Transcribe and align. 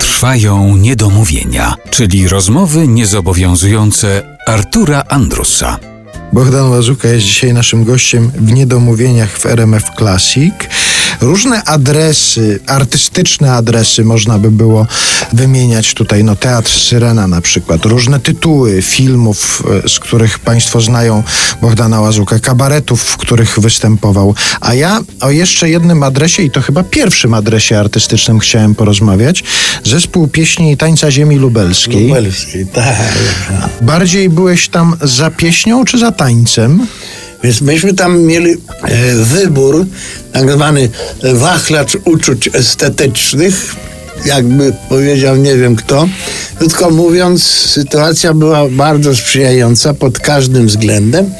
Trwają 0.00 0.76
niedomówienia, 0.76 1.74
czyli 1.90 2.28
rozmowy 2.28 2.88
niezobowiązujące 2.88 4.22
Artura 4.46 5.04
Andrusa. 5.08 5.78
Bogdan 6.32 6.70
Łazuka 6.70 7.08
jest 7.08 7.26
dzisiaj 7.26 7.52
naszym 7.54 7.84
gościem 7.84 8.30
w 8.34 8.52
Niedomówieniach 8.52 9.38
w 9.38 9.46
RMF 9.46 9.84
Classic. 9.98 10.54
Różne 11.20 11.64
adresy, 11.64 12.60
artystyczne 12.66 13.52
adresy 13.52 14.04
można 14.04 14.38
by 14.38 14.50
było 14.50 14.86
wymieniać 15.32 15.94
tutaj. 15.94 16.24
No 16.24 16.36
Teatr 16.36 16.70
Syrena 16.70 17.26
na 17.26 17.40
przykład. 17.40 17.84
Różne 17.84 18.20
tytuły 18.20 18.82
filmów, 18.82 19.62
e, 19.84 19.88
z 19.88 19.98
których 19.98 20.38
Państwo 20.38 20.80
znają 20.80 21.22
Bogdana 21.62 22.00
Łazuka. 22.00 22.38
Kabaretów, 22.38 23.02
w 23.02 23.16
których 23.16 23.58
występował. 23.60 24.34
A 24.60 24.74
ja 24.74 25.00
o 25.20 25.30
jeszcze 25.30 25.70
jednym 25.70 26.02
adresie 26.02 26.42
i 26.42 26.50
to 26.50 26.62
chyba 26.62 26.82
pierwszym 26.82 27.34
adresie 27.34 27.78
artystycznym 27.78 28.38
chciałem 28.38 28.74
porozmawiać. 28.74 29.44
Zespół 29.84 30.28
Pieśni 30.28 30.72
i 30.72 30.76
Tańca 30.76 31.10
Ziemi 31.10 31.36
Lubelskiej. 31.36 32.08
Lubelskiej, 32.08 32.66
tak. 32.66 33.18
Bardziej 33.80 34.28
byłeś 34.28 34.68
tam 34.68 34.96
za 35.02 35.30
pieśnią 35.30 35.84
czy 35.84 35.98
za 35.98 36.12
tańcem? 36.12 36.86
Więc 37.44 37.60
myśmy 37.60 37.94
tam 37.94 38.22
mieli 38.22 38.50
e, 38.52 39.14
wybór, 39.14 39.86
tak 40.32 40.52
zwany 40.52 40.88
wachlarz 41.22 41.96
uczuć 42.04 42.50
estetycznych, 42.52 43.76
jakby 44.26 44.72
powiedział 44.88 45.36
nie 45.36 45.56
wiem 45.56 45.76
kto. 45.76 46.08
Krótko 46.58 46.90
mówiąc, 46.90 47.42
sytuacja 47.42 48.34
była 48.34 48.68
bardzo 48.68 49.16
sprzyjająca 49.16 49.94
pod 49.94 50.18
każdym 50.18 50.66
względem, 50.66 51.30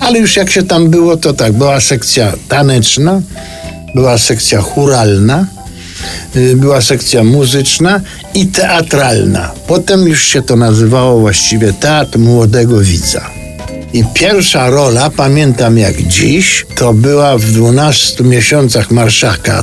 ale 0.00 0.18
już 0.18 0.36
jak 0.36 0.50
się 0.50 0.62
tam 0.62 0.90
było, 0.90 1.16
to 1.16 1.32
tak, 1.32 1.52
była 1.52 1.80
sekcja 1.80 2.32
taneczna, 2.48 3.22
była 3.94 4.18
sekcja 4.18 4.60
churalna, 4.60 5.46
y, 6.36 6.56
była 6.56 6.80
sekcja 6.80 7.24
muzyczna 7.24 8.00
i 8.34 8.46
teatralna. 8.46 9.52
Potem 9.66 10.08
już 10.08 10.24
się 10.24 10.42
to 10.42 10.56
nazywało 10.56 11.20
właściwie 11.20 11.72
Teatr 11.72 12.18
Młodego 12.18 12.80
Widza. 12.80 13.45
I 13.92 14.04
pierwsza 14.14 14.70
rola, 14.70 15.10
pamiętam 15.10 15.78
jak 15.78 16.02
dziś, 16.02 16.66
to 16.74 16.92
była 16.92 17.38
w 17.38 17.44
12 17.44 18.24
miesiącach 18.24 18.90
Marszaka. 18.90 19.62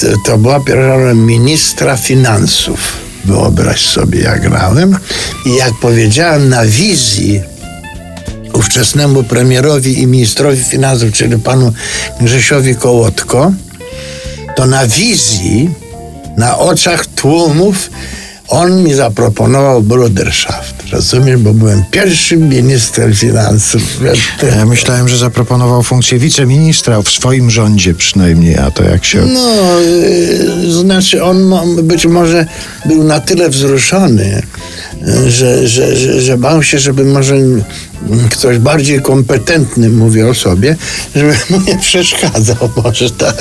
To, 0.00 0.06
to 0.24 0.38
była 0.38 0.60
pierwsza 0.60 0.96
rola 0.96 1.14
ministra 1.14 1.96
finansów. 1.96 2.92
Wyobraź 3.24 3.86
sobie, 3.86 4.20
jak 4.20 4.40
grałem. 4.40 4.98
I 5.46 5.54
jak 5.54 5.74
powiedziałem 5.80 6.48
na 6.48 6.66
wizji 6.66 7.40
ówczesnemu 8.52 9.22
premierowi 9.22 10.02
i 10.02 10.06
ministrowi 10.06 10.64
finansów, 10.64 11.12
czyli 11.12 11.38
panu 11.38 11.72
Grzesiowi 12.20 12.76
Kołotko, 12.76 13.52
to 14.56 14.66
na 14.66 14.86
wizji, 14.86 15.70
na 16.36 16.58
oczach 16.58 17.06
tłumów, 17.06 17.90
on 18.48 18.82
mi 18.82 18.94
zaproponował 18.94 19.82
Bruderschaft. 19.82 20.73
Rozumiesz, 20.92 21.36
bo 21.36 21.54
byłem 21.54 21.84
pierwszym 21.90 22.48
ministrem 22.48 23.14
finansów. 23.14 23.82
Ja 24.56 24.66
myślałem, 24.66 25.08
że 25.08 25.18
zaproponował 25.18 25.82
funkcję 25.82 26.18
wiceministra 26.18 27.02
w 27.02 27.08
swoim 27.08 27.50
rządzie 27.50 27.94
przynajmniej, 27.94 28.58
a 28.58 28.70
to 28.70 28.84
jak 28.84 29.04
się... 29.04 29.26
No, 29.26 29.80
y, 29.80 30.72
znaczy 30.72 31.24
on 31.24 31.54
być 31.82 32.06
może 32.06 32.46
był 32.86 33.04
na 33.04 33.20
tyle 33.20 33.48
wzruszony, 33.48 34.42
y, 35.08 35.30
że, 35.30 35.68
że, 35.68 35.96
że, 35.96 36.20
że 36.20 36.38
bał 36.38 36.62
się, 36.62 36.78
żeby 36.78 37.04
może 37.04 37.36
ktoś 38.30 38.58
bardziej 38.58 39.02
kompetentny, 39.02 39.88
mówię 39.90 40.28
o 40.28 40.34
sobie, 40.34 40.76
żeby 41.16 41.34
mu 41.50 41.60
nie 41.60 41.78
przeszkadzał, 41.78 42.56
może 42.84 43.10
tak. 43.10 43.36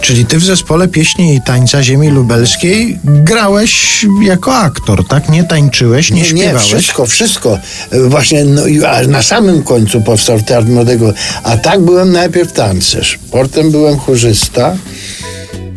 Czyli 0.00 0.26
ty 0.26 0.38
w 0.38 0.44
zespole 0.44 0.88
pieśni 0.88 1.34
i 1.34 1.40
tańca 1.46 1.82
ziemi 1.82 2.08
lubelskiej 2.08 2.98
grałeś 3.04 4.06
jako 4.22 4.56
aktor, 4.56 5.06
tak? 5.08 5.28
Nie 5.28 5.44
tańczyłeś, 5.44 6.10
nie, 6.10 6.16
Nie, 6.16 6.22
nie, 6.22 6.28
śpiewałeś? 6.28 6.66
wszystko, 6.66 7.06
wszystko. 7.06 7.58
Y, 7.94 8.08
Właśnie 8.08 8.44
no, 8.44 8.62
na 9.08 9.22
samym 9.22 9.62
końcu 9.62 10.00
powstał 10.00 10.40
Teatr 10.40 10.68
Młodego. 10.68 11.12
A 11.42 11.56
tak 11.56 11.80
byłem 11.80 12.12
najpierw 12.12 12.52
tancerz, 12.52 13.18
potem 13.30 13.70
byłem 13.70 13.98
chórzysta. 13.98 14.76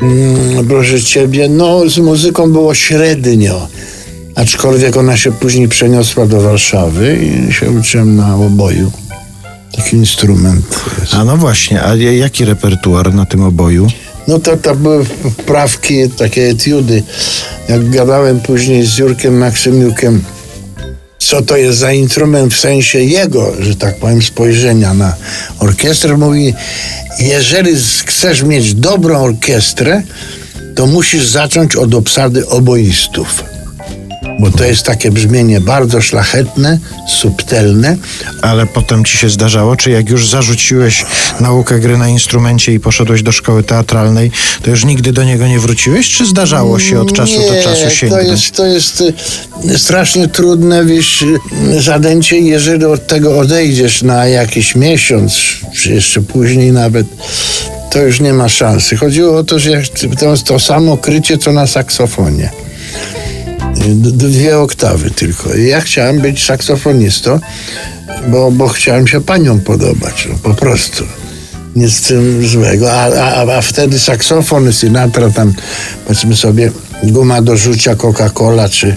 Mm, 0.02 0.68
proszę 0.68 1.02
ciebie, 1.02 1.50
no 1.50 1.90
z 1.90 1.98
muzyką 1.98 2.52
było 2.52 2.74
średnio. 2.76 3.68
Aczkolwiek 4.36 4.98
ona 4.98 5.18
się 5.18 5.32
później 5.32 5.68
przeniosła 5.68 6.26
do 6.26 6.42
Warszawy 6.42 7.18
i 7.18 7.54
się 7.54 7.72
uczyłem 7.72 8.16
na 8.16 8.36
oboju. 8.36 8.92
Taki 9.76 9.96
instrument 9.96 10.66
jest. 11.00 11.14
A 11.14 11.26
no 11.26 11.38
właśnie, 11.38 11.84
a 11.84 11.96
jaki 11.96 12.46
repertuar 12.46 13.14
na 13.14 13.26
tym 13.26 13.44
oboju? 13.44 13.88
No 14.28 14.40
to, 14.40 14.58
to 14.58 14.76
były 14.76 15.06
wprawki, 15.06 16.10
takie 16.10 16.50
etiudy. 16.50 17.04
Jak 17.70 17.90
gadałem 17.90 18.40
później 18.40 18.86
z 18.86 18.98
Jurkiem 18.98 19.38
Maksymiukiem, 19.38 20.24
co 21.20 21.42
to 21.42 21.58
jest 21.58 21.80
za 21.80 21.92
instrument 21.92 22.54
w 22.54 22.60
sensie 22.60 23.00
jego, 23.00 23.54
że 23.60 23.76
tak 23.76 23.98
powiem, 23.98 24.22
spojrzenia 24.22 24.94
na 24.94 25.16
orkiestrę, 25.60 26.18
mówi, 26.18 26.54
jeżeli 27.20 27.72
chcesz 28.06 28.44
mieć 28.44 28.74
dobrą 28.74 29.24
orkiestrę, 29.24 30.04
to 30.76 30.88
musisz 30.88 31.28
zacząć 31.28 31.76
od 31.76 31.96
obsady 31.96 32.48
oboistów. 32.48 33.55
Bo 34.40 34.52
to 34.52 34.64
jest 34.64 34.84
takie 34.84 35.12
brzmienie 35.12 35.62
bardzo 35.62 36.02
szlachetne, 36.02 36.80
subtelne, 37.08 37.98
Ale 38.42 38.66
potem 38.66 39.06
ci 39.06 39.18
się 39.18 39.30
zdarzało, 39.30 39.76
czy 39.76 39.92
jak 39.92 40.10
już 40.10 40.30
zarzuciłeś 40.30 41.06
naukę 41.40 41.80
gry 41.80 41.98
na 41.98 42.10
instrumencie 42.10 42.74
i 42.74 42.80
poszedłeś 42.80 43.24
do 43.24 43.32
szkoły 43.32 43.64
teatralnej, 43.64 44.32
to 44.64 44.70
już 44.70 44.86
nigdy 44.86 45.12
do 45.12 45.24
niego 45.24 45.48
nie 45.48 45.60
wróciłeś, 45.60 46.10
czy 46.10 46.26
zdarzało 46.26 46.80
się 46.80 47.02
od 47.02 47.14
czasu 47.14 47.40
nie, 47.40 47.48
do 47.48 47.64
czasu 47.64 47.84
To 47.84 47.90
sięgnąć? 47.90 48.30
jest, 48.30 48.56
to 48.56 48.66
jest 48.66 49.02
y, 49.02 49.80
strasznie 49.80 50.28
trudne, 50.28 50.86
wiesz, 50.86 51.22
y, 51.22 51.82
zadęcie, 51.82 52.40
jeżeli 52.40 52.86
od 52.86 53.08
tego 53.08 53.40
odejdziesz 53.40 54.02
na 54.04 54.28
jakiś 54.28 54.76
miesiąc, 54.76 55.38
czy 55.76 55.94
jeszcze 55.94 56.22
później 56.22 56.72
nawet, 56.72 57.08
to 57.92 58.00
już 58.02 58.20
nie 58.20 58.34
ma 58.34 58.50
szansy. 58.50 58.98
Chodziło 58.98 59.38
o 59.38 59.44
to, 59.44 59.60
że 59.60 59.82
to 60.20 60.32
jest 60.32 60.44
to 60.44 60.60
samo 60.60 60.98
krycie, 60.98 61.38
co 61.38 61.52
na 61.52 61.68
saksofonie. 61.68 62.50
Dwie 63.94 64.58
oktawy 64.58 65.12
tylko. 65.12 65.56
Ja 65.56 65.82
chciałem 65.82 66.22
być 66.22 66.46
saksofonistą, 66.46 67.40
bo, 68.28 68.52
bo 68.52 68.68
chciałem 68.68 69.08
się 69.08 69.22
paniom 69.22 69.60
podobać, 69.60 70.28
no, 70.30 70.36
po 70.44 70.54
prostu. 70.54 71.04
Nic 71.76 71.94
z 71.94 72.02
tym 72.02 72.48
złego. 72.48 72.94
A, 72.94 73.06
a, 73.06 73.58
a 73.58 73.62
wtedy 73.62 74.00
saksofon, 74.00 74.74
Sinatra, 74.74 75.30
tam 75.30 75.54
powiedzmy 76.06 76.36
sobie 76.36 76.72
guma 77.04 77.42
do 77.42 77.58
rzucia 77.58 77.96
Coca-Cola, 77.96 78.70
czy, 78.70 78.96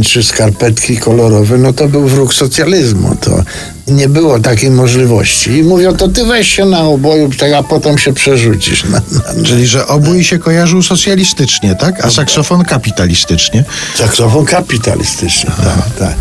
czy 0.00 0.22
skarpetki 0.22 0.96
kolorowe, 0.96 1.58
no 1.58 1.72
to 1.72 1.88
był 1.88 2.08
wróg 2.08 2.34
socjalizmu. 2.34 3.16
To 3.20 3.42
nie 3.88 4.08
było 4.08 4.38
takiej 4.38 4.70
możliwości. 4.70 5.50
I 5.50 5.62
mówią, 5.62 5.96
to 5.96 6.08
ty 6.08 6.24
weź 6.24 6.48
się 6.48 6.64
na 6.64 6.80
oboju, 6.80 7.30
tak, 7.38 7.52
a 7.52 7.62
potem 7.62 7.98
się 7.98 8.12
przerzucisz. 8.12 8.84
Na, 8.84 8.90
na, 8.90 9.44
Czyli, 9.44 9.66
że 9.66 9.86
obój 9.86 10.24
się 10.24 10.38
kojarzył 10.38 10.82
socjalistycznie, 10.82 11.74
tak? 11.74 12.04
A 12.04 12.10
saksofon 12.10 12.64
kapitalistycznie. 12.64 13.64
Saksofon 13.94 14.44
kapitalistyczny, 14.44 15.50
tak, 15.56 15.98
tak. 15.98 16.14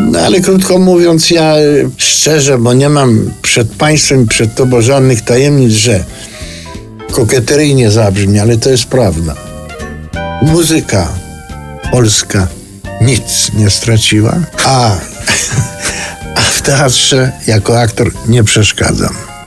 No 0.00 0.18
ale 0.18 0.40
krótko 0.40 0.78
mówiąc, 0.78 1.30
ja 1.30 1.58
y, 1.58 1.90
szczerze, 1.96 2.58
bo 2.58 2.72
nie 2.72 2.88
mam 2.88 3.30
przed 3.42 3.68
państwem, 3.68 4.26
przed 4.26 4.54
tobą 4.54 4.80
żadnych 4.80 5.22
tajemnic, 5.22 5.72
że 5.72 6.04
kokieteryjnie 7.12 7.90
zabrzmi, 7.90 8.38
ale 8.38 8.56
to 8.56 8.70
jest 8.70 8.84
prawda. 8.84 9.34
Muzyka 10.42 11.08
polska 11.92 12.48
nic 13.00 13.52
nie 13.54 13.70
straciła, 13.70 14.40
a, 14.64 14.96
a 16.38 16.40
w 16.40 16.62
teatrze 16.62 17.32
jako 17.46 17.80
aktor 17.80 18.12
nie 18.26 18.44
przeszkadzam. 18.44 19.37